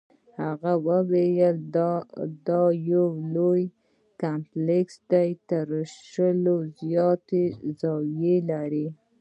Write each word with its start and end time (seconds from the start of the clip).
هغه 0.43 0.73
وویل 0.87 1.55
دا 2.47 2.63
یو 2.91 3.05
لوی 3.33 3.63
کمپلیکس 4.21 4.95
دی 5.11 5.29
او 5.35 5.39
تر 5.49 5.65
شلو 6.09 6.57
زیاتې 6.79 7.43
زاویې 7.79 8.35
لري. 8.49 8.85